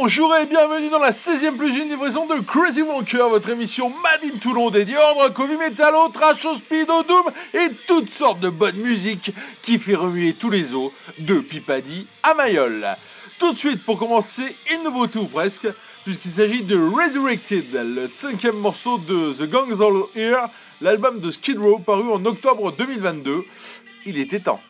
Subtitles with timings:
[0.00, 4.24] Bonjour et bienvenue dans la 16e plus une livraison de Crazy Wonker, votre émission Made
[4.24, 7.24] in Toulon dédiée au rock, au metal, au trash, au speed, au doom
[7.54, 9.30] et toutes sortes de bonne musique
[9.62, 12.84] qui fait remuer tous les os de Pipadi à Mayol.
[13.38, 15.68] Tout de suite pour commencer, une nouveauté ou presque,
[16.04, 20.48] puisqu'il s'agit de Resurrected, le cinquième morceau de The Gangs All Here,
[20.80, 23.44] l'album de Skid Row paru en octobre 2022.
[24.06, 24.60] Il était temps.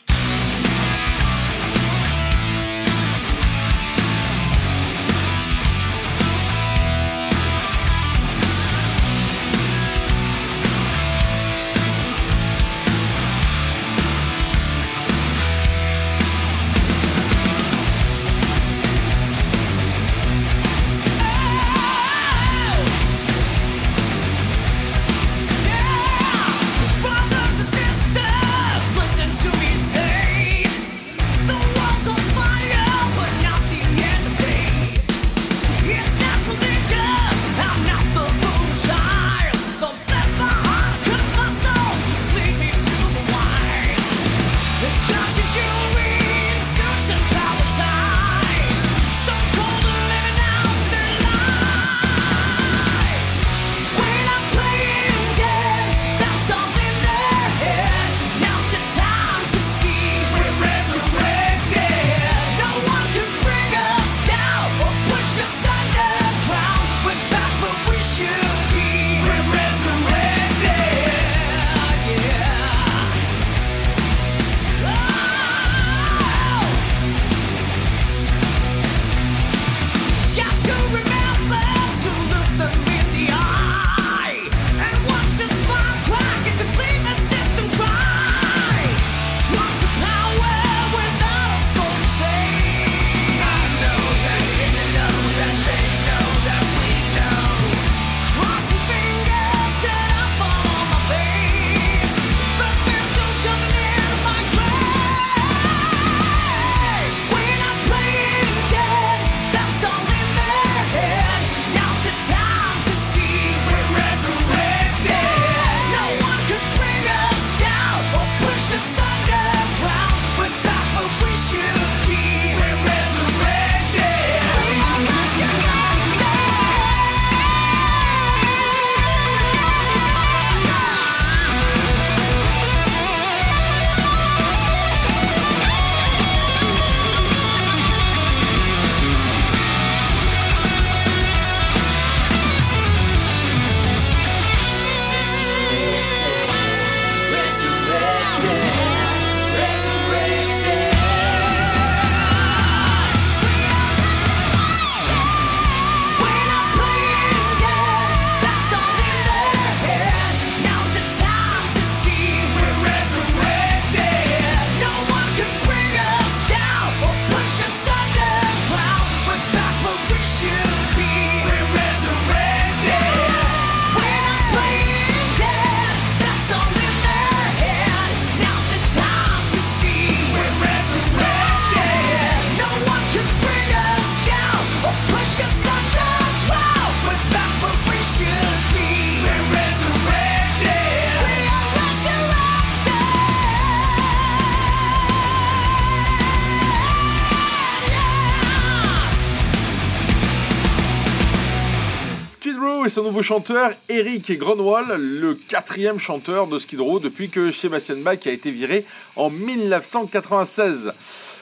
[203.25, 208.51] Chanteur Eric Gronwall, le quatrième chanteur de Skid Row depuis que Sébastien Bach a été
[208.51, 208.85] viré
[209.17, 210.93] en 1996.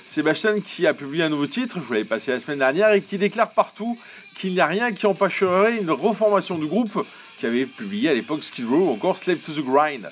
[0.07, 3.01] Sébastien qui a publié un nouveau titre, je vous l'avais passé la semaine dernière, et
[3.01, 3.99] qui déclare partout
[4.39, 7.05] qu'il n'y a rien qui empêcherait une reformation du groupe
[7.39, 10.09] qui avait publié à l'époque Skid Row ou encore Slave to the Grind.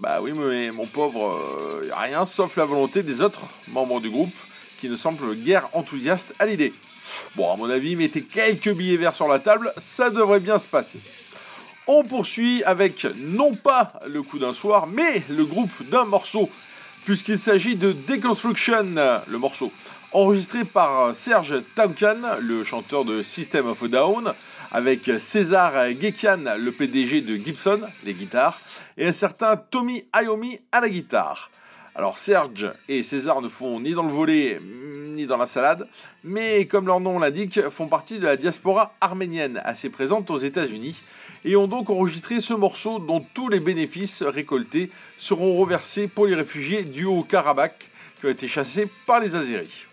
[0.00, 1.40] Bah oui, mais mon pauvre,
[1.94, 4.34] a rien sauf la volonté des autres membres du groupe
[4.78, 6.72] qui ne semblent guère enthousiastes à l'idée.
[7.34, 10.66] Bon, à mon avis, mettez quelques billets verts sur la table, ça devrait bien se
[10.66, 11.00] passer.
[11.86, 16.50] On poursuit avec non pas le coup d'un soir, mais le groupe d'un morceau,
[17.04, 18.96] puisqu'il s'agit de Deconstruction,
[19.28, 19.70] le morceau,
[20.12, 24.32] enregistré par Serge Tankan, le chanteur de System of a Down,
[24.72, 28.58] avec César Gekian, le PDG de Gibson, les guitares,
[28.96, 31.50] et un certain Tommy Iommi à la guitare.
[31.98, 34.60] Alors Serge et César ne font ni dans le volet
[35.14, 35.88] ni dans la salade,
[36.24, 41.02] mais comme leur nom l'indique, font partie de la diaspora arménienne assez présente aux États-Unis
[41.46, 46.34] et ont donc enregistré ce morceau dont tous les bénéfices récoltés seront reversés pour les
[46.34, 47.88] réfugiés du Haut-Karabakh
[48.20, 49.85] qui ont été chassés par les Azéris.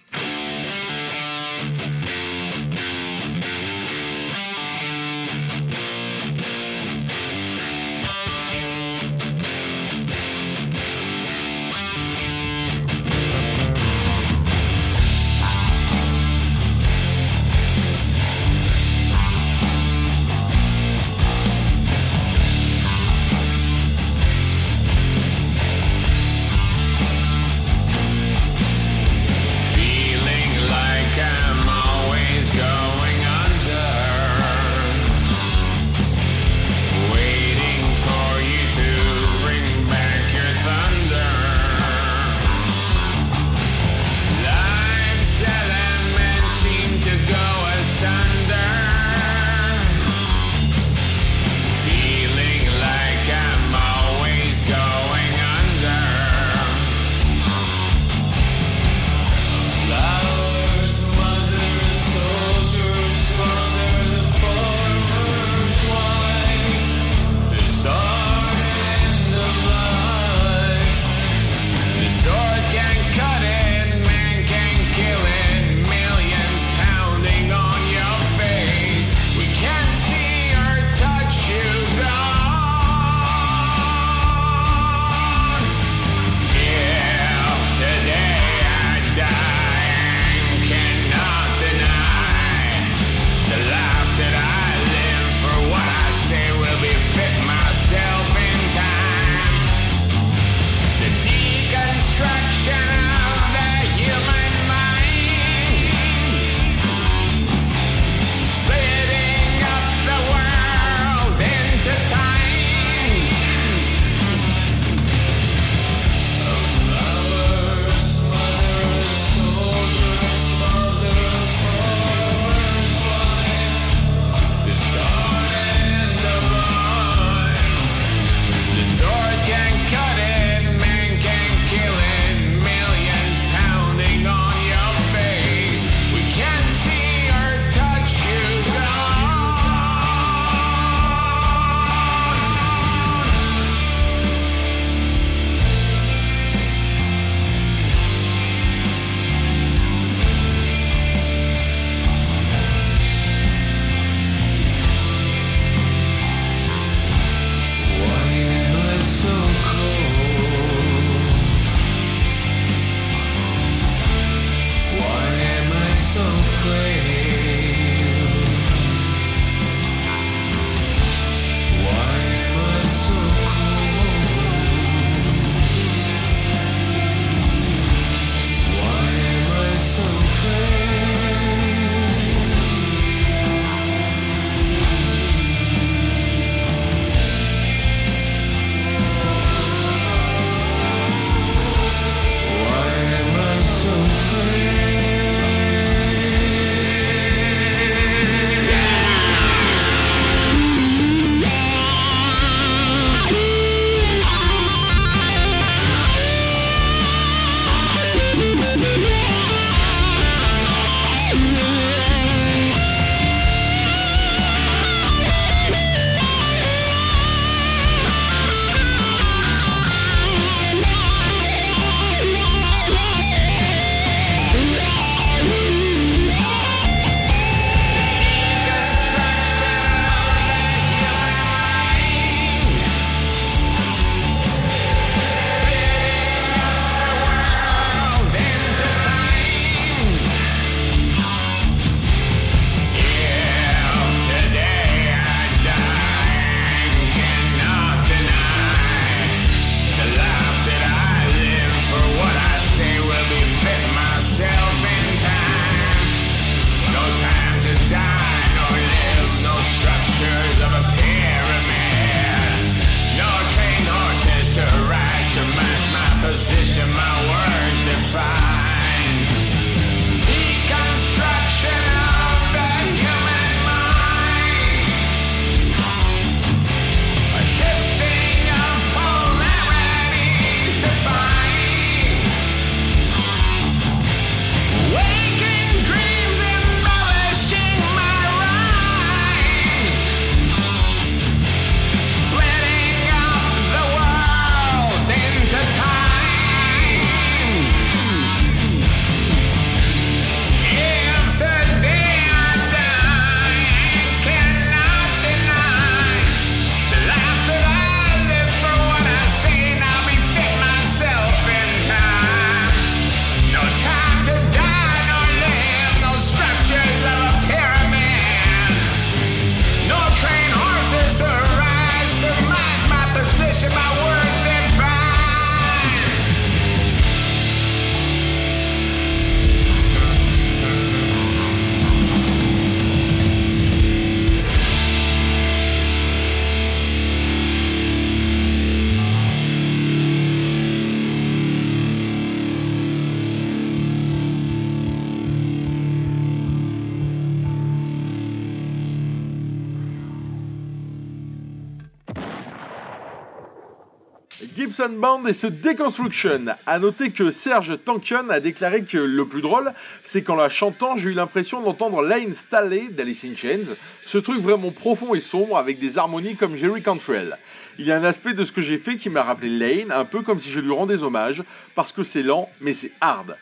[354.90, 356.46] Band et ce Deconstruction.
[356.66, 359.72] A noter que Serge Tankian a déclaré que le plus drôle,
[360.04, 363.74] c'est qu'en la chantant, j'ai eu l'impression d'entendre Lane Staley d'Alice in Chains.
[364.06, 367.38] Ce truc vraiment profond et sombre avec des harmonies comme Jerry Cantrell.
[367.80, 370.06] Il y a un aspect de ce que j'ai fait qui m'a rappelé Lane, un
[370.06, 371.44] peu comme si je lui rendais hommage,
[371.76, 373.36] parce que c'est lent, mais c'est hard.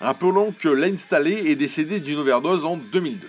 [0.00, 3.28] Rappelons que Lane Staley est décédé d'une overdose en 2002.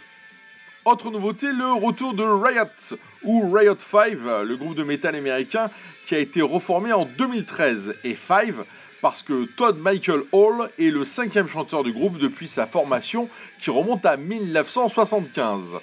[0.85, 4.13] Autre nouveauté, le retour de Riot, ou Riot 5,
[4.45, 5.69] le groupe de métal américain
[6.07, 8.53] qui a été reformé en 2013, et 5
[9.01, 13.29] parce que Todd Michael Hall est le cinquième chanteur du groupe depuis sa formation
[13.61, 15.77] qui remonte à 1975.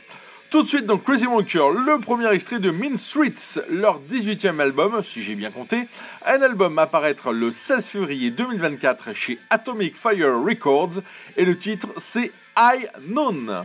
[0.51, 5.03] Tout de suite dans Crazy Wonker, le premier extrait de Mean Streets, leur 18e album,
[5.03, 5.89] si j'ai bien compté.
[6.25, 11.03] Un album à paraître le 16 février 2024 chez Atomic Fire Records,
[11.37, 13.65] et le titre c'est I Known.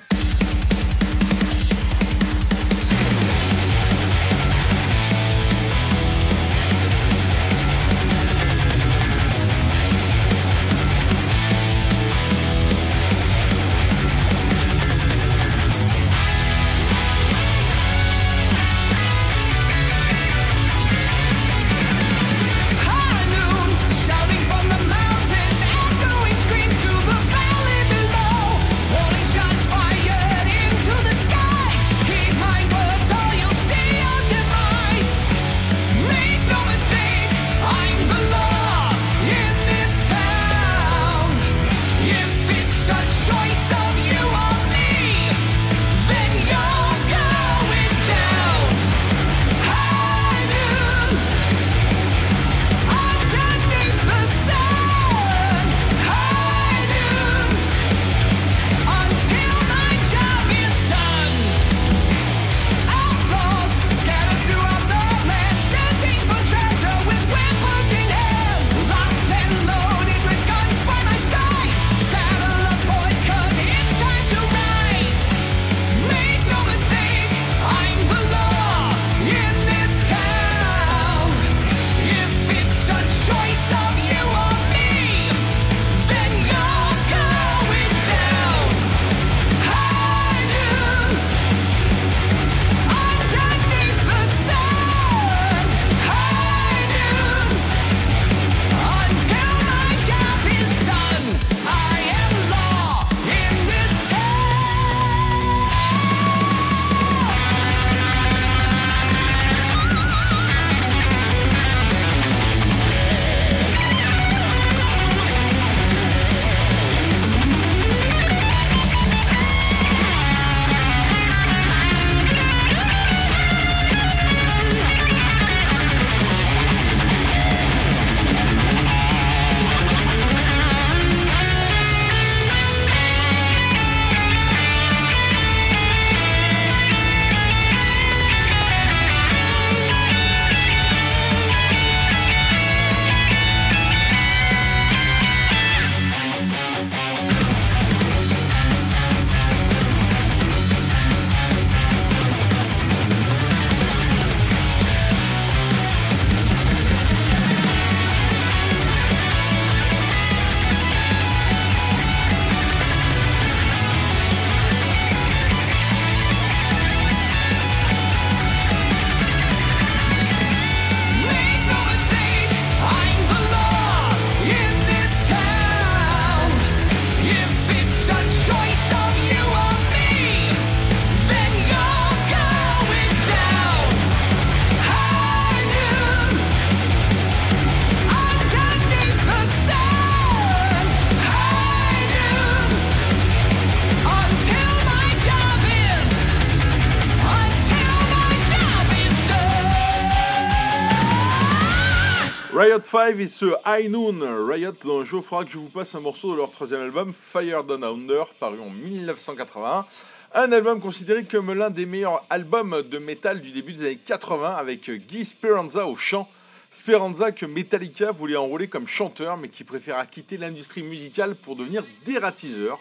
[202.92, 204.20] 5 et ce High Noon.
[204.50, 204.74] Riot,
[205.06, 207.86] jour, il faudra que je vous passe un morceau de leur troisième album, Fire Down
[207.86, 209.86] Under, paru en 1981.
[210.34, 214.56] Un album considéré comme l'un des meilleurs albums de métal du début des années 80
[214.56, 216.30] avec Guy Speranza au chant.
[216.70, 221.86] Speranza que Metallica voulait enrôler comme chanteur mais qui préféra quitter l'industrie musicale pour devenir
[222.06, 222.78] dératiseur.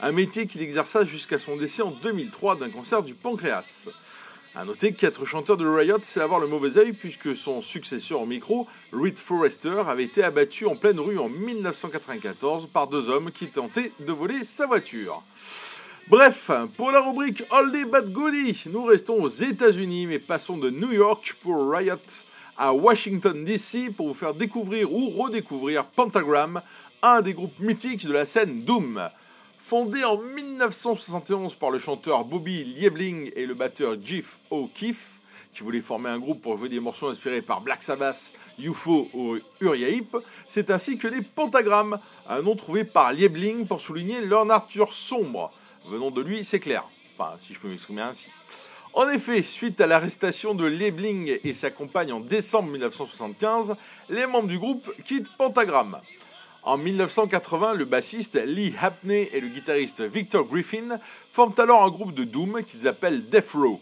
[0.00, 3.88] Un métier qu'il exerça jusqu'à son décès en 2003 d'un cancer du pancréas.
[4.56, 8.26] A noter qu'être chanteur de Riot, c'est avoir le mauvais œil puisque son successeur au
[8.26, 13.46] micro, Reed Forrester, avait été abattu en pleine rue en 1994 par deux hommes qui
[13.46, 15.22] tentaient de voler sa voiture.
[16.08, 20.68] Bref, pour la rubrique All Day Bad Goody, nous restons aux États-Unis mais passons de
[20.68, 21.94] New York pour Riot
[22.58, 26.60] à Washington DC pour vous faire découvrir ou redécouvrir Pentagram,
[27.02, 29.00] un des groupes mythiques de la scène Doom.
[29.70, 35.20] Fondé en 1971 par le chanteur Bobby Liebling et le batteur Jeff O'Keefe,
[35.54, 39.36] qui voulaient former un groupe pour jouer des morceaux inspirés par Black Sabbath, UFO ou
[39.60, 40.16] Uriah Heep,
[40.48, 41.96] c'est ainsi que les Pentagrammes,
[42.28, 45.52] un nom trouvé par Liebling pour souligner leur nature sombre.
[45.84, 46.82] Venant de lui, c'est clair.
[47.16, 48.26] Enfin, si je peux m'exprimer ainsi.
[48.92, 53.76] En effet, suite à l'arrestation de Liebling et sa compagne en décembre 1975,
[54.08, 55.96] les membres du groupe quittent Pentagram.
[56.62, 60.98] En 1980, le bassiste Lee Hapney et le guitariste Victor Griffin
[61.32, 63.80] forment alors un groupe de Doom qu'ils appellent Death Row.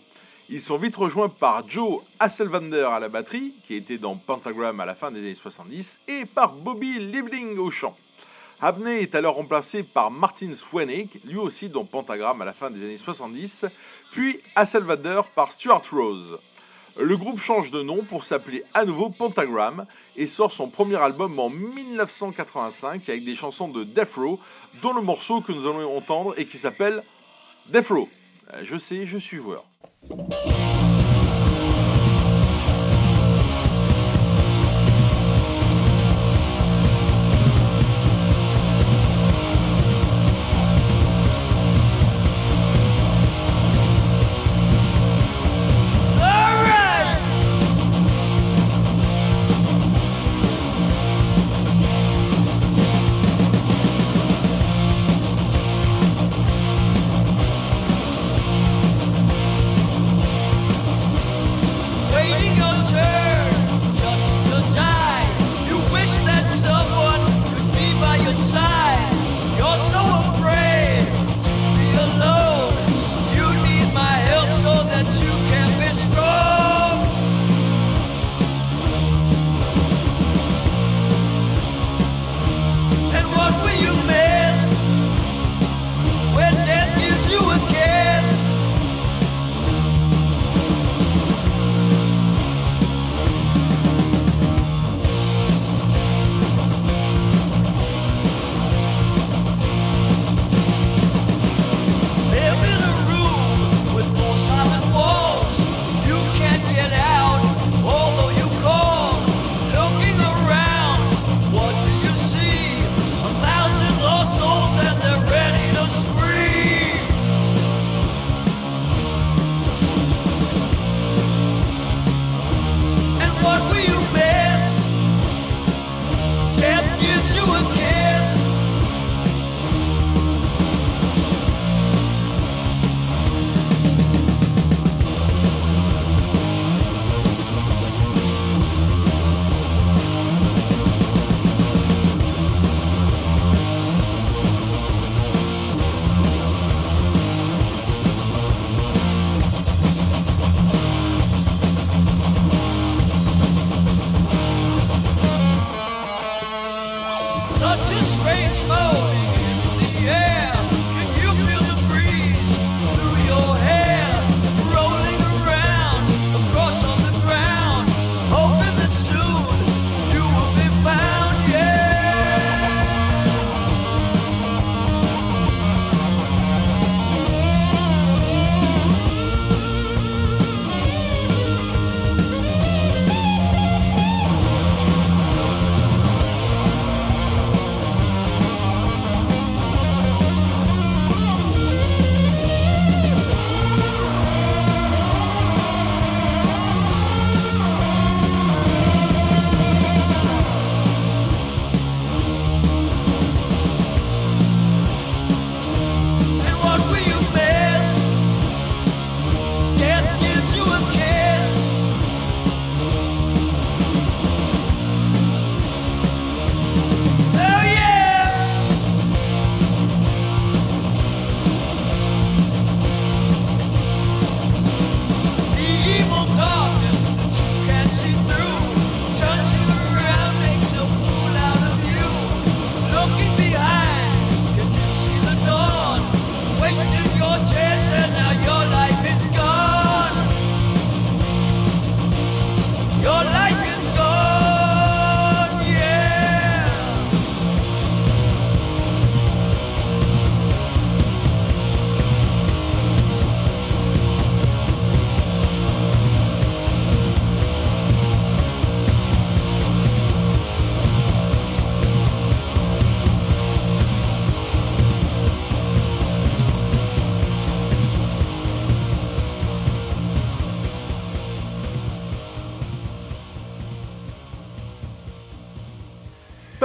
[0.49, 4.87] Ils sont vite rejoints par Joe Hasselvander à la batterie, qui était dans Pentagram à
[4.87, 7.97] la fin des années 70, et par Bobby Liebling au chant.
[8.61, 12.85] Abney est alors remplacé par Martin Swenick, lui aussi dans Pentagram à la fin des
[12.85, 13.67] années 70,
[14.13, 16.39] puis Hasselvander par Stuart Rose.
[17.01, 19.87] Le groupe change de nom pour s'appeler à nouveau Pentagram
[20.17, 24.41] et sort son premier album en 1985 avec des chansons de Death Row,
[24.83, 27.03] dont le morceau que nous allons entendre et qui s'appelle
[27.69, 28.09] Death Row.
[28.55, 29.65] Euh, Je sais, je suis joueur.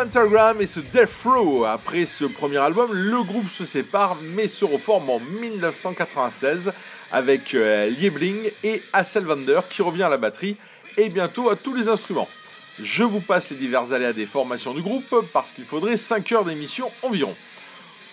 [0.04, 1.64] Pentagram et ce Death Row.
[1.64, 6.74] Après ce premier album, le groupe se sépare mais se reforme en 1996
[7.14, 8.36] avec euh, Liebling
[8.66, 10.58] et Hassel Vander qui revient à la batterie
[10.98, 12.28] et bientôt à tous les instruments.
[12.82, 16.44] Je vous passe les divers aléas des formations du groupe parce qu'il faudrait 5 heures
[16.44, 17.34] d'émission environ.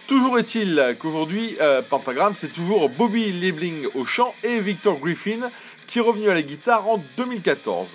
[0.07, 5.41] Toujours est-il qu'aujourd'hui, euh, Pentagram, c'est toujours Bobby Liebling au chant et Victor Griffin
[5.89, 7.89] qui est revenu à la guitare en 2014.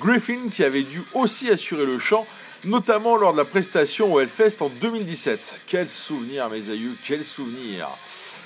[0.00, 2.26] Griffin qui avait dû aussi assurer le chant,
[2.64, 5.62] notamment lors de la prestation au Hellfest en 2017.
[5.66, 7.88] Quel souvenir, mes aïeux, quel souvenir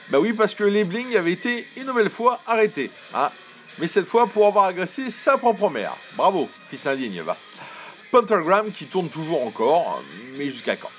[0.09, 2.91] Bah oui, parce que Liebling avait été une nouvelle fois arrêté.
[3.15, 3.31] Hein
[3.81, 5.95] mais cette fois pour avoir agressé sa propre mère.
[6.17, 7.37] Bravo, fils indigne, va.
[8.11, 10.03] Pentagram qui tourne toujours encore,
[10.37, 10.91] mais jusqu'à quand?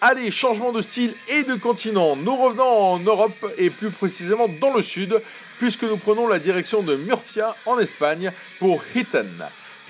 [0.00, 2.14] Allez, changement de style et de continent.
[2.16, 5.18] Nous revenons en Europe et plus précisément dans le sud,
[5.58, 9.26] puisque nous prenons la direction de Murcia en Espagne pour Hitten.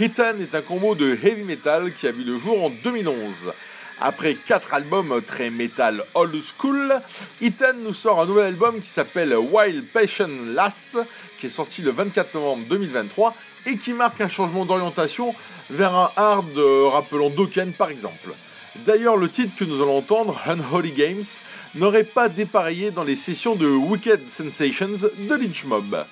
[0.01, 3.53] Hitten est un combo de heavy metal qui a vu le jour en 2011.
[4.01, 6.93] Après 4 albums très metal old school,
[7.41, 10.97] Hitten nous sort un nouvel album qui s'appelle Wild Passion Lass,
[11.39, 13.35] qui est sorti le 24 novembre 2023
[13.67, 15.33] et qui marque un changement d'orientation
[15.71, 18.33] vers un hard euh, rappelant Dokken par exemple.
[18.85, 21.23] D'ailleurs, le titre que nous allons entendre, Unholy Games,
[21.77, 26.05] n'aurait pas dépareillé dans les sessions de Wicked Sensations de Lynch Mob.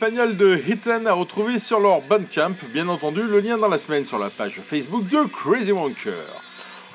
[0.00, 2.54] Manuel de Hitten à retrouver sur leur Bandcamp.
[2.72, 6.12] Bien entendu, le lien dans la semaine sur la page Facebook de Crazy Wonker.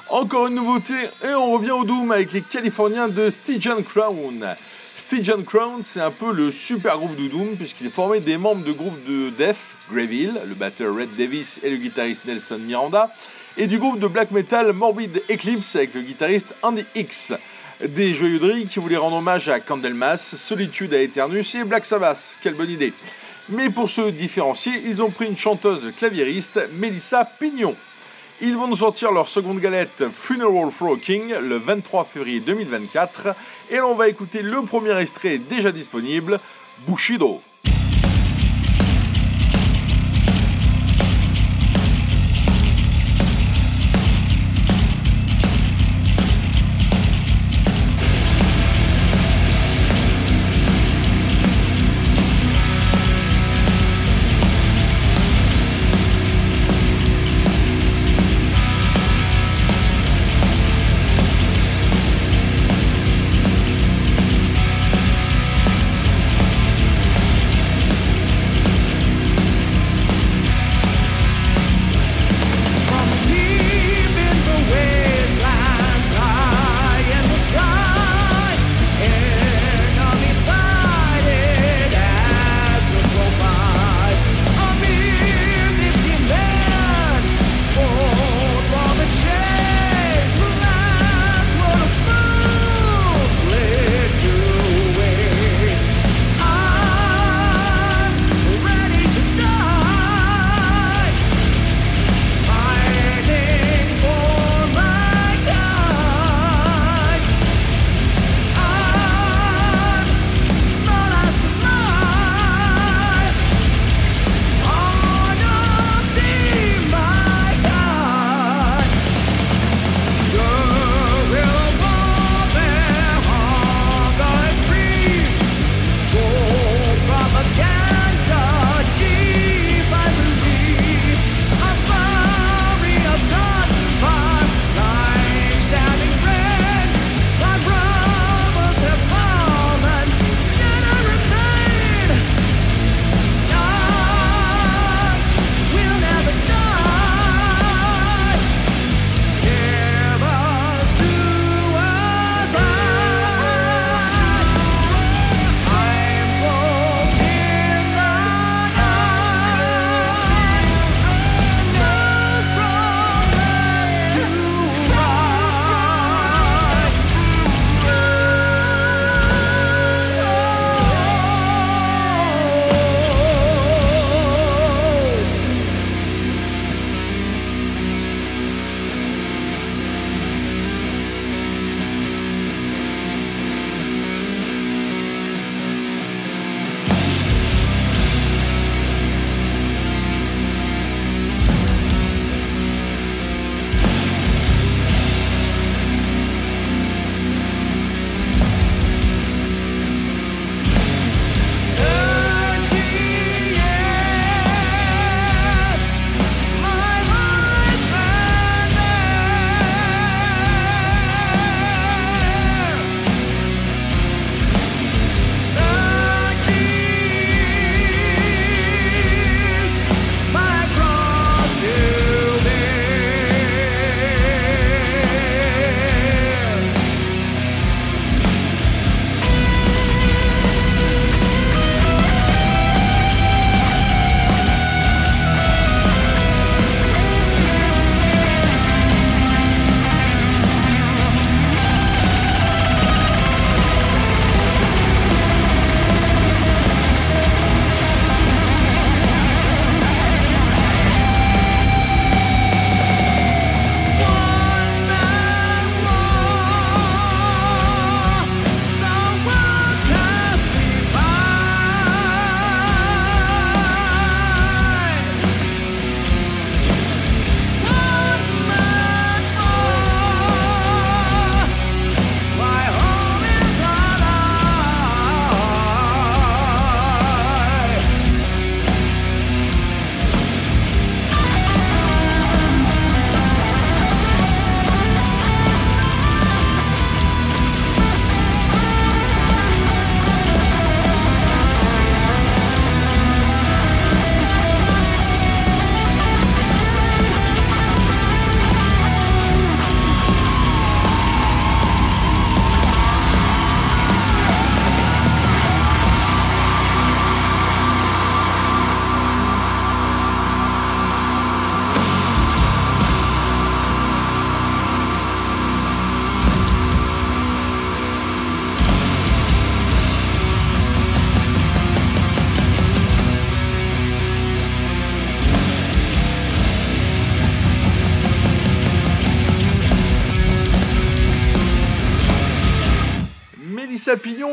[0.09, 0.93] Encore une nouveauté
[1.23, 4.45] et on revient au Doom avec les Californiens de Stygian Crown.
[4.97, 8.63] Stygian Crown, c'est un peu le super groupe du Doom puisqu'il est formé des membres
[8.63, 13.11] de groupe de Def, Greyville, le batteur Red Davis et le guitariste Nelson Miranda,
[13.57, 17.33] et du groupe de black metal Morbid Eclipse avec le guitariste Andy X.
[17.89, 22.37] Des joyeuderies qui voulaient rendre hommage à Candlemas, Solitude à Eternus et Black Sabbath.
[22.41, 22.93] Quelle bonne idée.
[23.49, 27.75] Mais pour se différencier, ils ont pris une chanteuse claviériste, Melissa Pignon.
[28.39, 33.35] Ils vont nous sortir leur seconde galette Funeral for King le 23 février 2024
[33.71, 36.39] et l'on va écouter le premier extrait déjà disponible.
[36.87, 37.41] Bushido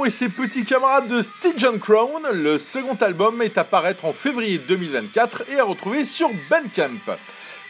[0.06, 4.56] Et ses petits camarades de Stygian Crown, le second album est à paraître en février
[4.56, 7.16] 2024 et à retrouver sur Bandcamp.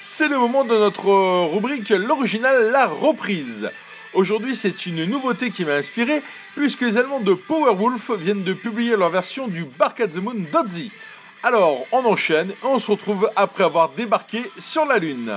[0.01, 1.09] C'est le moment de notre
[1.53, 3.69] rubrique L'original, la reprise.
[4.15, 6.23] Aujourd'hui, c'est une nouveauté qui m'a inspiré,
[6.55, 10.45] puisque les Allemands de Powerwolf viennent de publier leur version du Bark at the Moon
[10.53, 10.93] Dodzy.
[11.43, 15.33] Alors, on enchaîne et on se retrouve après avoir débarqué sur la Lune.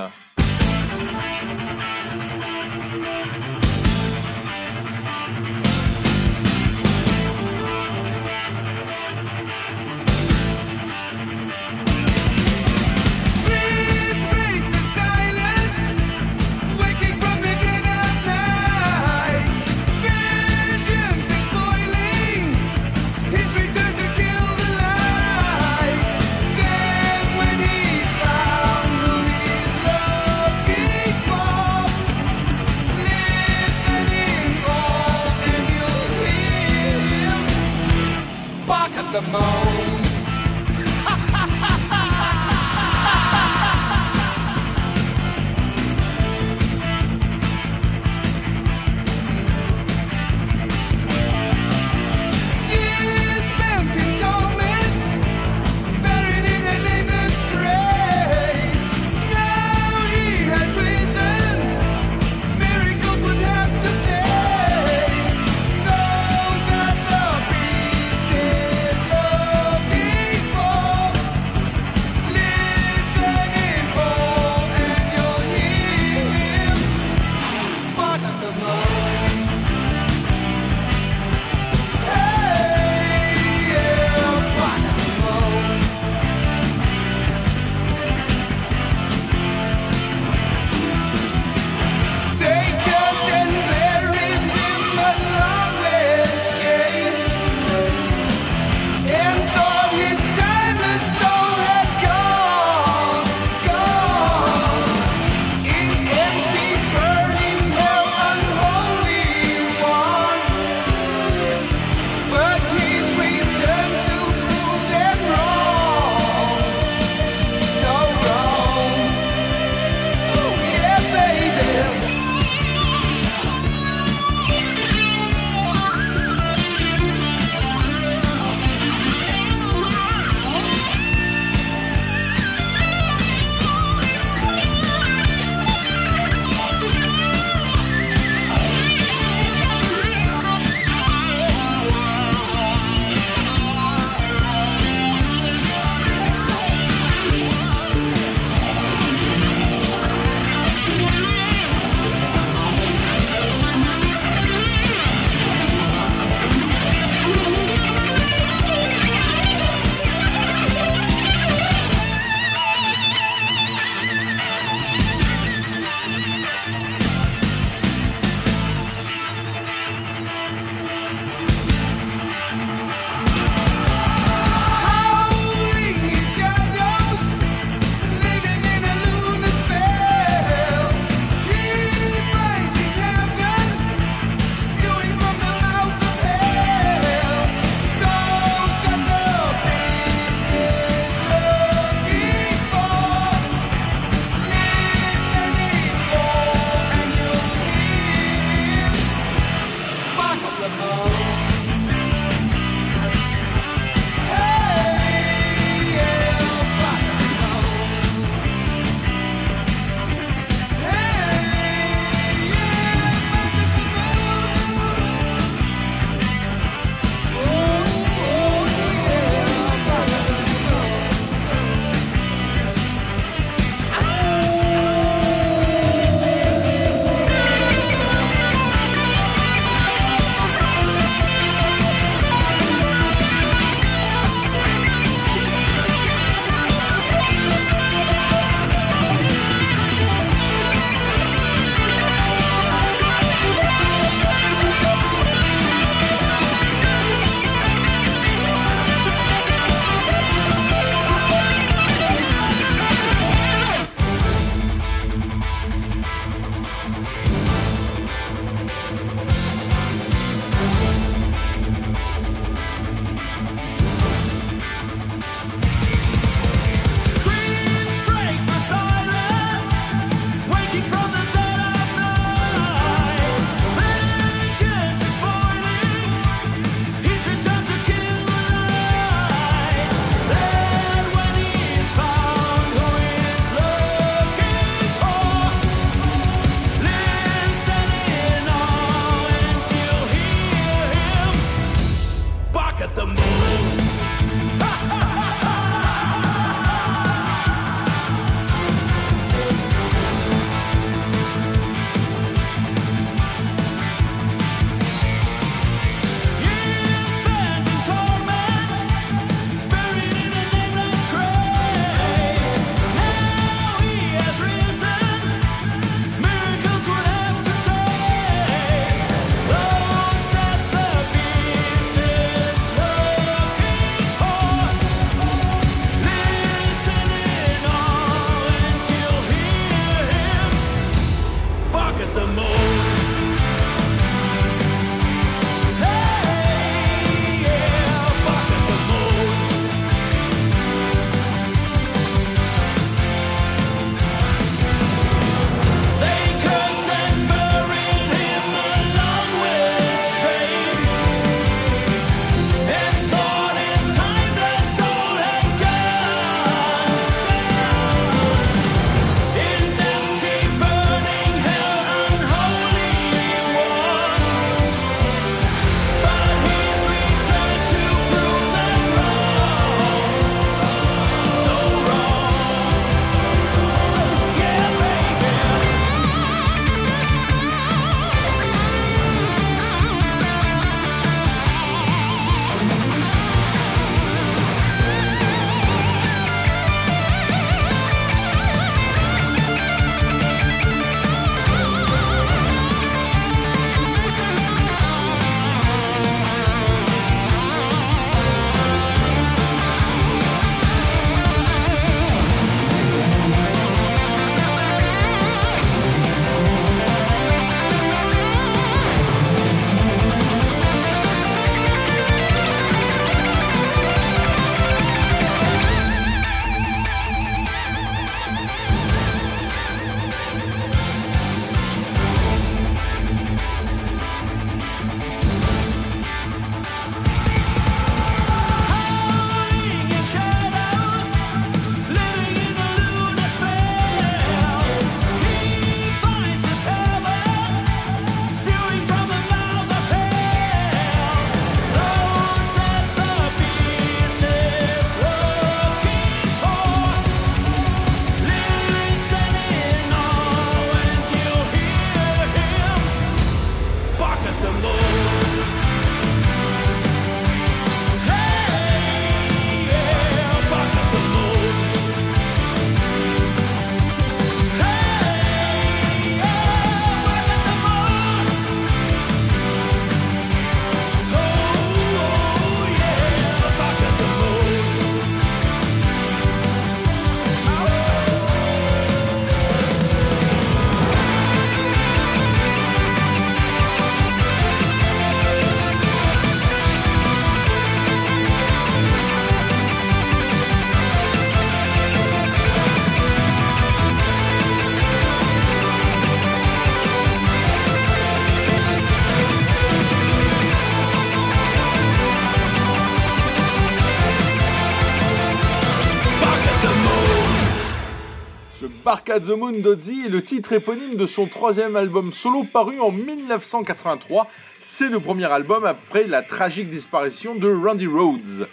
[508.84, 512.44] Ce Bark at the Moon d'Ozzy est le titre éponyme de son troisième album solo
[512.44, 514.28] paru en 1983.
[514.60, 518.46] C'est le premier album après la tragique disparition de Randy Rhodes.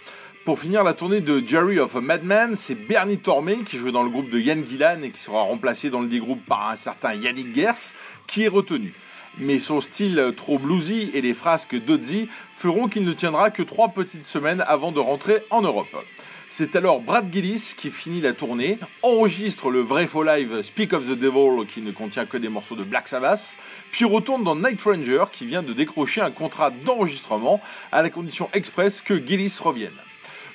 [0.45, 4.03] Pour finir la tournée de Jerry of a Madman, c'est Bernie Tormé qui joue dans
[4.03, 6.77] le groupe de Yann Gillan et qui sera remplacé dans le dit groupe par un
[6.77, 7.93] certain Yannick Gers
[8.25, 8.93] qui est retenu.
[9.39, 13.89] Mais son style trop bluesy et les frasques d'Ozzy feront qu'il ne tiendra que trois
[13.89, 15.93] petites semaines avant de rentrer en Europe.
[16.53, 21.07] C'est alors Brad Gillis qui finit la tournée, enregistre le vrai faux live Speak of
[21.07, 23.57] the Devil qui ne contient que des morceaux de Black Sabbath,
[23.91, 27.61] puis retourne dans Night Ranger qui vient de décrocher un contrat d'enregistrement
[27.93, 29.95] à la condition express que Gillis revienne.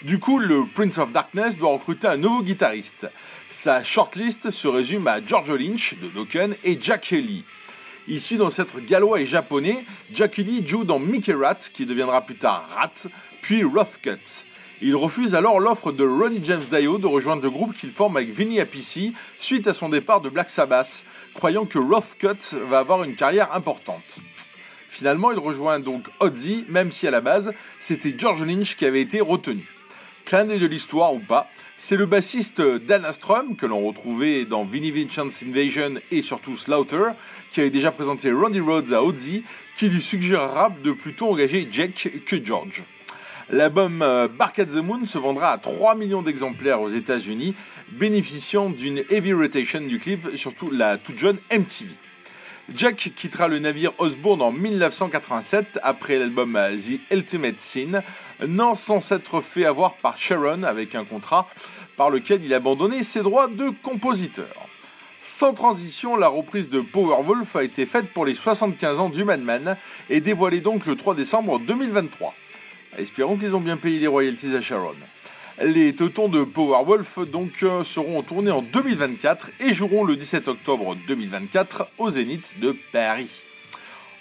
[0.02, 3.10] Du coup, le Prince of Darkness doit recruter un nouveau guitariste.
[3.48, 7.42] Sa shortlist se résume à George Lynch de Dokken et Jack Haley.
[8.06, 9.82] Issu d'ancêtres gallois et japonais,
[10.12, 13.08] Jack Haley joue dans Mickey Rat, qui deviendra plus tard Rat,
[13.40, 14.44] puis Rough-Cut.
[14.82, 18.28] Il refuse alors l'offre de Ronnie James Dio de rejoindre le groupe qu'il forme avec
[18.28, 18.98] Vinny Appice
[19.38, 24.18] suite à son départ de Black Sabbath, croyant que Rough-Cut va avoir une carrière importante.
[24.90, 29.00] Finalement, il rejoint donc Ozzy, même si à la base, c'était George Lynch qui avait
[29.00, 29.66] été retenu.
[30.26, 31.48] Clin de l'histoire ou pas,
[31.78, 37.12] c'est le bassiste Dan Astrom, que l'on retrouvait dans Vinnie Vincent's Invasion et surtout Slaughter,
[37.50, 39.42] qui avait déjà présenté Randy Rhodes à Ozzy,
[39.76, 42.82] qui lui suggérera de plutôt engager Jack que George.
[43.50, 47.54] L'album euh, Bark at the Moon se vendra à 3 millions d'exemplaires aux États-Unis,
[47.92, 51.88] bénéficiant d'une heavy rotation du clip, surtout la toute jeune MTV.
[52.74, 58.02] Jack quittera le navire Osborne en 1987 après l'album euh, The Ultimate Sin,
[58.48, 61.46] non sans s'être fait avoir par Sharon avec un contrat
[61.96, 64.48] par lequel il abandonnait ses droits de compositeur.
[65.22, 69.76] Sans transition, la reprise de Powerwolf a été faite pour les 75 ans du Madman
[70.10, 72.34] et dévoilée donc le 3 décembre 2023.
[72.98, 74.94] Espérons qu'ils ont bien payé les royalties à Sharon.
[75.62, 80.48] Les teutons de Powerwolf donc euh, seront en tournée en 2024 et joueront le 17
[80.48, 83.28] octobre 2024 au Zénith de Paris.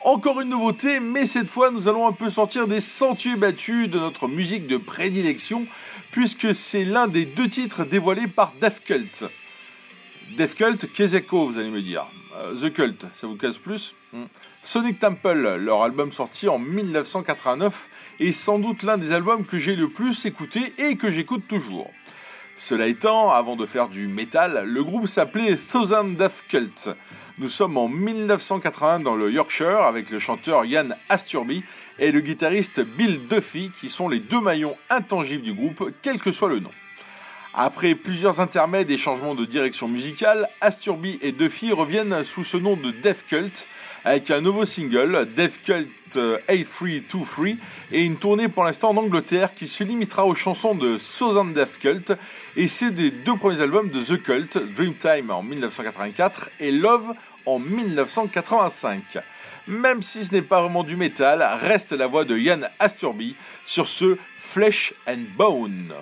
[0.02, 3.98] Encore une nouveauté, mais cette fois nous allons un peu sortir des sentiers battus de
[3.98, 5.66] notre musique de prédilection,
[6.12, 9.26] puisque c'est l'un des deux titres dévoilés par Death Cult.
[10.38, 12.06] Death Cult, Kezeko, vous allez me dire.
[12.38, 13.94] Euh, The Cult, ça vous casse plus?
[14.14, 14.24] Hmm.
[14.66, 19.76] Sonic Temple, leur album sorti en 1989, est sans doute l'un des albums que j'ai
[19.76, 21.92] le plus écouté et que j'écoute toujours.
[22.56, 26.90] Cela étant, avant de faire du métal, le groupe s'appelait Thousand Death Cult.
[27.38, 31.64] Nous sommes en 1980 dans le Yorkshire avec le chanteur Ian Asturby
[32.00, 36.32] et le guitariste Bill Duffy qui sont les deux maillons intangibles du groupe, quel que
[36.32, 36.72] soit le nom.
[37.58, 42.76] Après plusieurs intermèdes et changements de direction musicale, Asturby et Duffy reviennent sous ce nom
[42.76, 43.66] de Death Cult
[44.04, 47.56] avec un nouveau single, Death Cult euh, 8323,
[47.94, 51.80] et une tournée pour l'instant en Angleterre qui se limitera aux chansons de Southern Death
[51.80, 52.14] Cult,
[52.58, 57.14] et c'est des deux premiers albums de The Cult, Dreamtime en 1984 et Love
[57.46, 59.02] en 1985.
[59.68, 63.34] Même si ce n'est pas vraiment du métal, reste la voix de Ian Asturby
[63.66, 65.94] sur ce Flesh and Bone.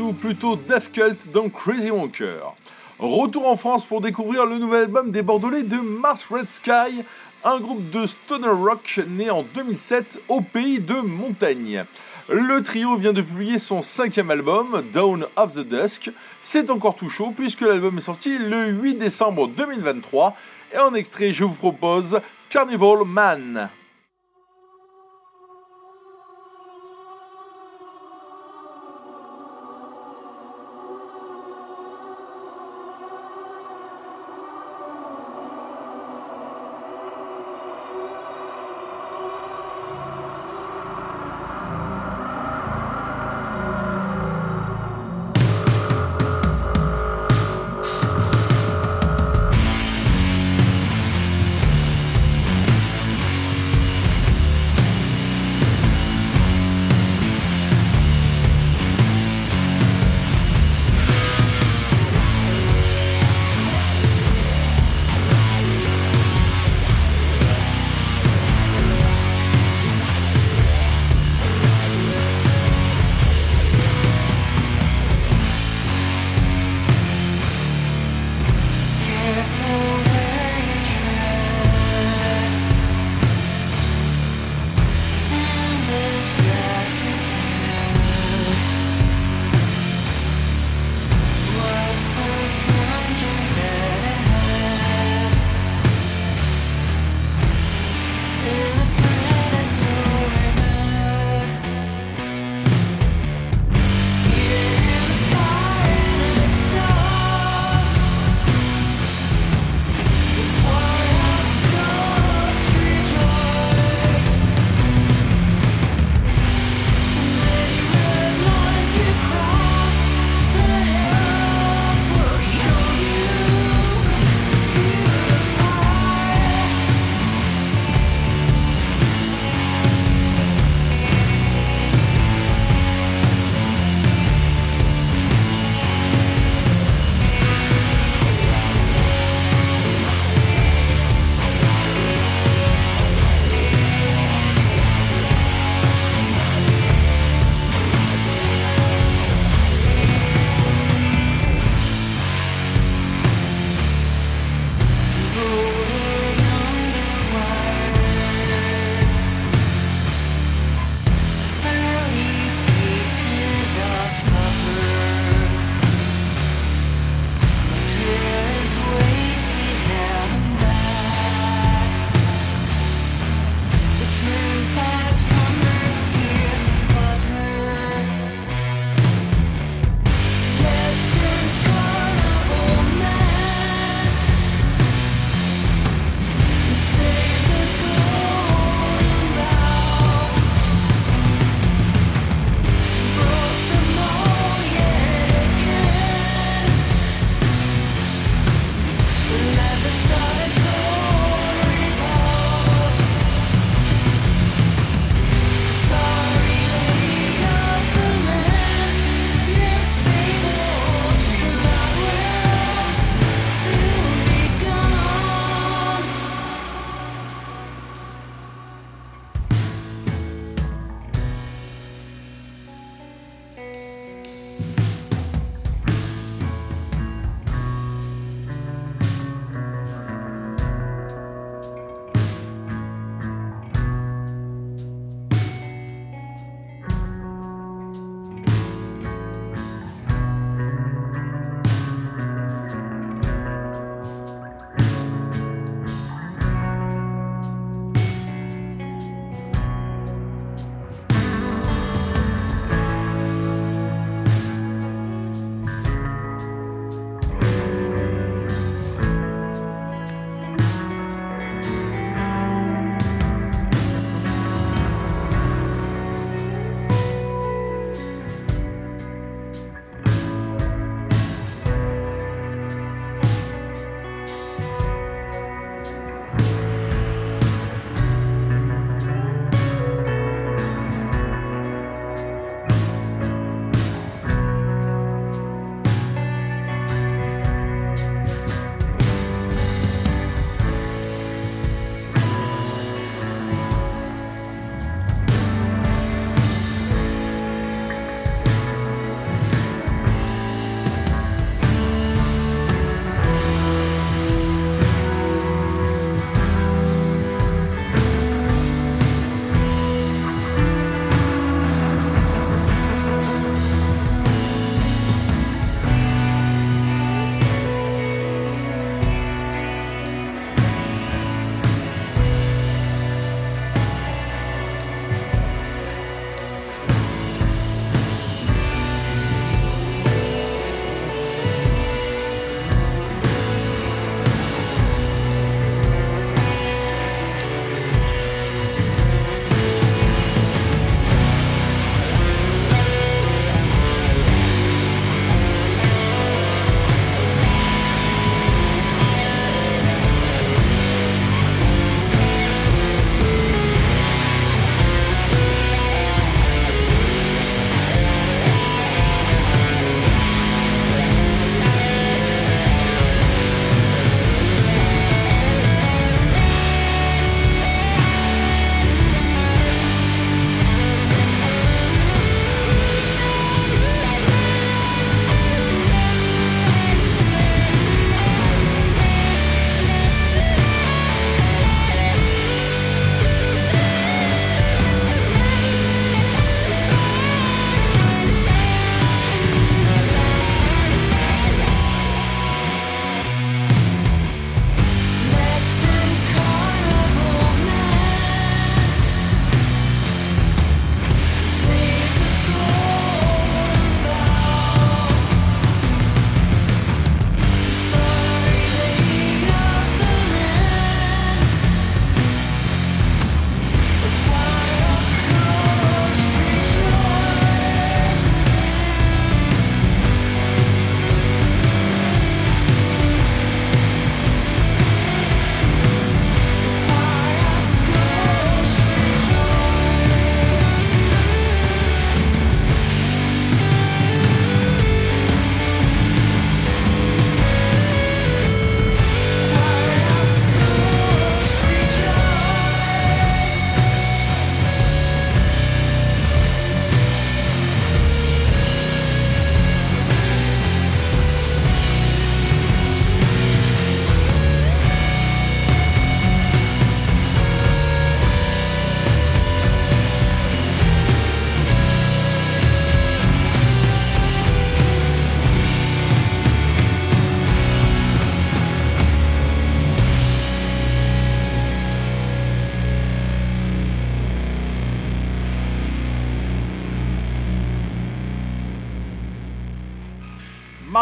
[0.00, 2.54] Ou plutôt Death Cult dans Crazy Wonker.
[2.98, 7.02] Retour en France pour découvrir le nouvel album des Bordelais de Mars Red Sky,
[7.42, 11.86] un groupe de stoner rock né en 2007 au pays de Montaigne.
[12.28, 16.10] Le trio vient de publier son cinquième album, Dawn of the Dusk.
[16.42, 20.36] C'est encore tout chaud puisque l'album est sorti le 8 décembre 2023
[20.74, 22.20] et en extrait je vous propose
[22.50, 23.70] Carnival Man.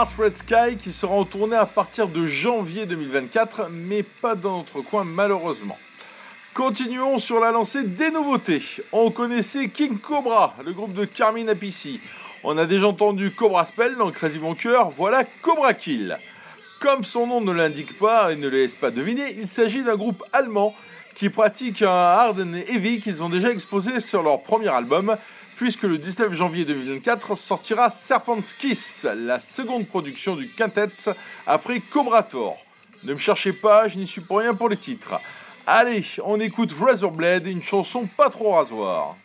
[0.01, 4.57] Mars Red Sky qui sera en tournée à partir de janvier 2024, mais pas dans
[4.57, 5.77] notre coin malheureusement.
[6.55, 8.63] Continuons sur la lancée des nouveautés.
[8.93, 12.01] On connaissait King Cobra, le groupe de Carmine Appici.
[12.45, 16.17] On a déjà entendu Cobra Spell dans Crazy Bunker, voilà Cobra Kill.
[16.81, 20.25] Comme son nom ne l'indique pas et ne laisse pas deviner, il s'agit d'un groupe
[20.33, 20.75] allemand
[21.15, 25.15] qui pratique un hard and heavy qu'ils ont déjà exposé sur leur premier album,
[25.61, 30.89] puisque le 19 janvier 2024 sortira Serpent's Kiss, la seconde production du quintet
[31.47, 32.57] après Cobrator.
[33.05, 35.21] Ne me cherchez pas, je n'y suis pour rien pour les titres.
[35.67, 39.19] Allez, on écoute Razorblade, une chanson pas trop rasoir.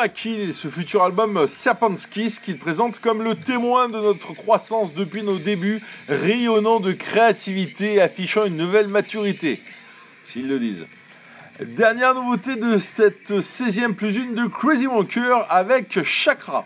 [0.00, 5.24] Et ce futur album Serpent's Kiss qu'ils présentent comme le témoin de notre croissance depuis
[5.24, 9.60] nos débuts, rayonnant de créativité et affichant une nouvelle maturité,
[10.22, 10.86] s'ils le disent.
[11.60, 16.64] Dernière nouveauté de cette 16e plus une de Crazy Wonker avec Chakra.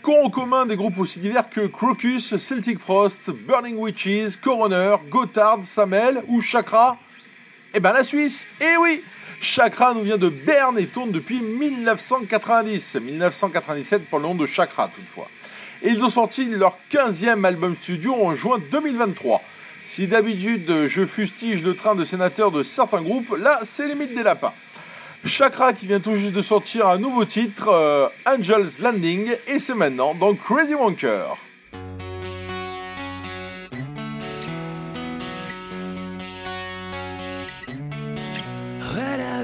[0.00, 5.62] Qu'ont en commun des groupes aussi divers que Crocus, Celtic Frost, Burning Witches, Coroner, Gotthard,
[5.62, 6.96] Samel ou Chakra?
[7.74, 9.02] Eh ben la Suisse Eh oui
[9.40, 12.96] Chakra nous vient de Berne et tourne depuis 1990.
[12.96, 15.28] 1997 pour le nom de Chakra toutefois.
[15.82, 19.42] Et ils ont sorti leur 15e album studio en juin 2023.
[19.84, 24.22] Si d'habitude je fustige le train de sénateurs de certains groupes, là c'est limite des
[24.22, 24.54] lapins.
[25.24, 29.74] Chakra qui vient tout juste de sortir un nouveau titre, euh, Angel's Landing, et c'est
[29.74, 31.36] maintenant dans Crazy Wonker.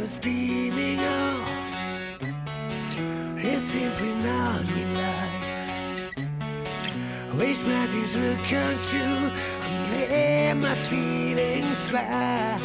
[0.02, 1.46] Was dreaming of
[3.38, 6.10] is simply not real life.
[7.38, 9.30] Wish my dreams would come true
[9.66, 12.58] and let my feelings fly.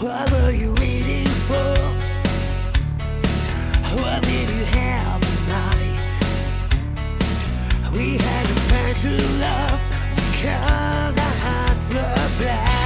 [0.00, 1.74] What were you waiting for?
[3.98, 6.12] What did you have in mind?
[7.96, 9.80] We had to find true love
[10.30, 12.79] because our hearts were blind.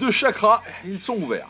[0.00, 1.48] De Chakra, ils sont ouverts.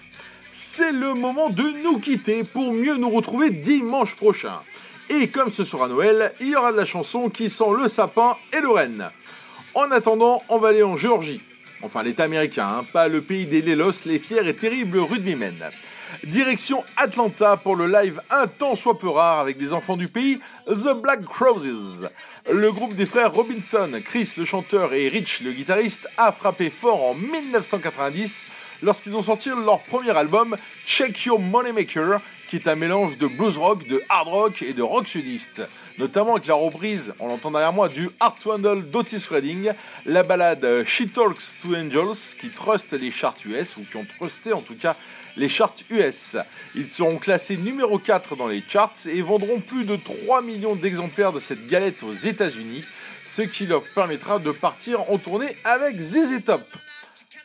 [0.52, 4.58] C'est le moment de nous quitter pour mieux nous retrouver dimanche prochain.
[5.08, 8.36] Et comme ce sera Noël, il y aura de la chanson qui sent le sapin
[8.52, 9.08] et le renne.
[9.74, 11.40] En attendant, on va aller en Géorgie.
[11.82, 15.54] Enfin, l'État américain, hein, pas le pays des Lélos, les fiers et terribles rugbymen.
[16.24, 20.40] Direction Atlanta pour le live un tant soit peu rare avec des enfants du pays,
[20.66, 22.08] The Black Crowes.
[22.48, 27.02] Le groupe des frères Robinson, Chris le chanteur et Rich le guitariste, a frappé fort
[27.02, 28.46] en 1990
[28.82, 32.20] lorsqu'ils ont sorti leur premier album Check Your Moneymaker,
[32.50, 35.62] qui est un mélange de blues rock, de hard rock et de rock sudiste.
[35.98, 39.70] Notamment avec la reprise, on l'entend derrière moi, du Art Wandle d'Otis Redding,
[40.04, 44.52] la balade She Talks to Angels, qui trust les charts US, ou qui ont trusté
[44.52, 44.96] en tout cas
[45.36, 46.36] les charts US.
[46.74, 51.32] Ils seront classés numéro 4 dans les charts et vendront plus de 3 millions d'exemplaires
[51.32, 52.84] de cette galette aux États-Unis,
[53.26, 56.62] ce qui leur permettra de partir en tournée avec ZZ Top.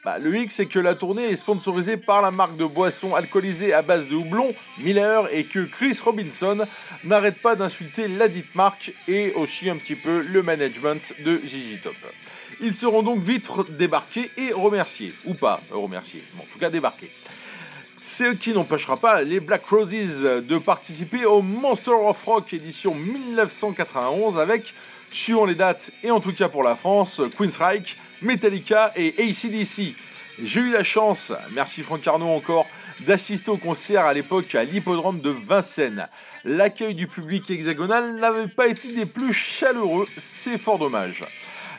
[0.05, 3.73] Bah, le hic, c'est que la tournée est sponsorisée par la marque de boissons alcoolisées
[3.73, 6.59] à base de houblon, Miller, et que Chris Robinson
[7.05, 11.79] n'arrête pas d'insulter la dite marque et aussi un petit peu le management de Gigi
[11.81, 11.95] Top.
[12.61, 13.49] Ils seront donc vite
[13.79, 15.11] débarqués et remerciés.
[15.25, 17.09] Ou pas remerciés, mais en tout cas débarqués.
[17.99, 24.37] Ce qui n'empêchera pas les Black Roses de participer au Monster of Rock édition 1991
[24.37, 24.75] avec,
[25.11, 29.95] suivant les dates et en tout cas pour la France, Queensryche, Metallica et ACDC.
[30.43, 32.67] J'ai eu la chance, merci Franck Arnaud encore,
[33.01, 36.07] d'assister au concert à l'époque à l'hippodrome de Vincennes.
[36.43, 41.23] L'accueil du public hexagonal n'avait pas été des plus chaleureux, c'est fort dommage.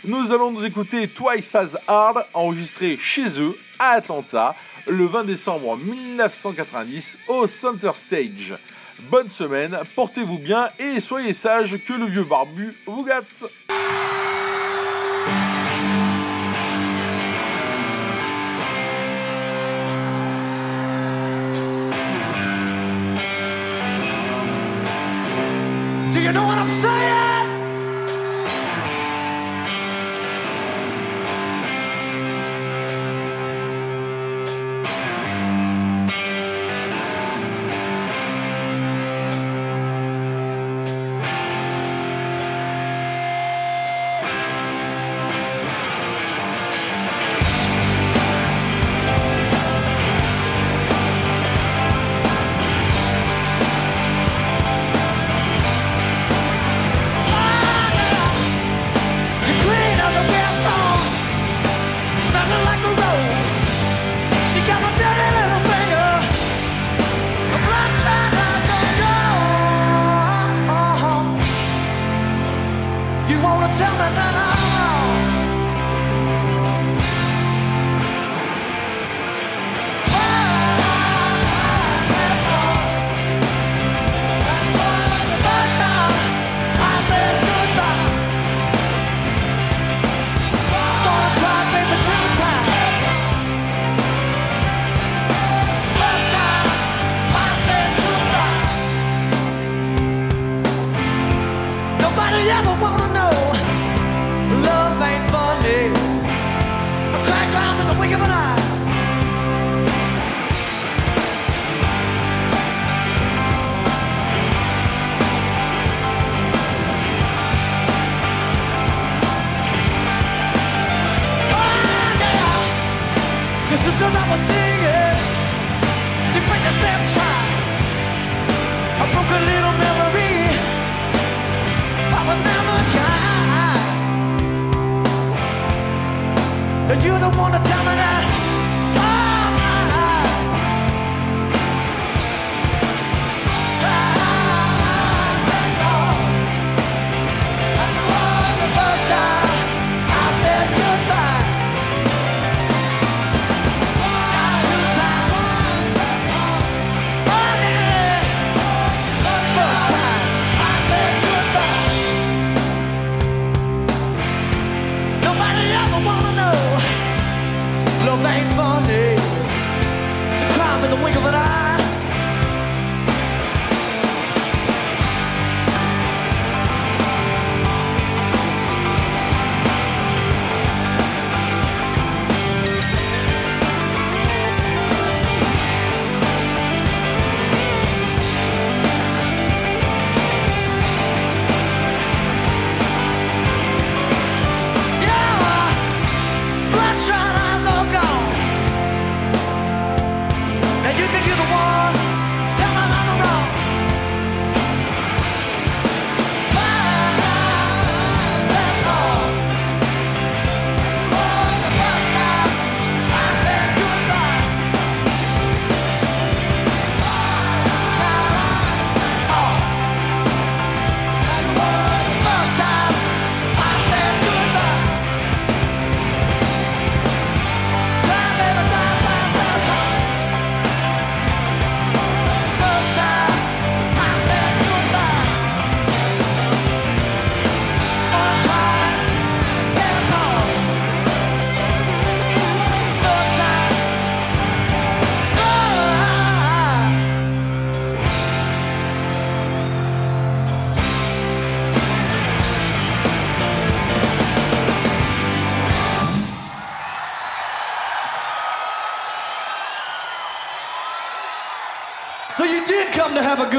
[0.05, 4.55] Nous allons nous écouter Twice as Hard, enregistré chez eux, à Atlanta,
[4.87, 8.55] le 20 décembre 1990, au Center Stage.
[9.11, 13.45] Bonne semaine, portez-vous bien et soyez sages que le vieux barbu vous gâte.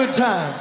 [0.08, 0.57] Good time.